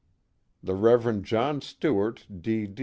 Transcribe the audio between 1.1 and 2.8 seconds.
John Stuart, D.